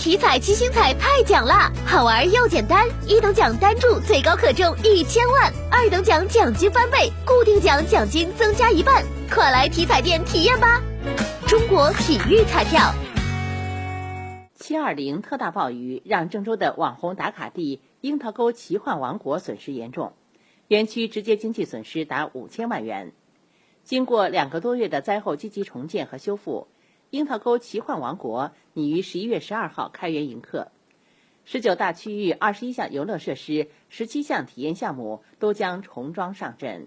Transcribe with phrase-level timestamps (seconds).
[0.00, 10.80] 体彩七星彩太奖啦，好玩又简单，一等奖单注最高可中一千万，二等奖奖金翻倍，固定奖奖金增加一半，快来体彩店体验吧！
[11.46, 12.94] 中国体育彩票。
[14.56, 20.14] 七二零特大暴雨让郑州的网红打卡地樱桃沟奇幻王国损失严重，
[20.68, 23.12] 园区直接经济损失达五千万元。
[23.84, 26.68] 经过两个多月的灾后积极重建和修复，
[27.10, 30.70] 樱桃沟奇幻王国拟于十一月十二号开园迎客。
[31.44, 36.86] 十九大区域二十一项游乐设施、十七项体验项目都将重装上阵。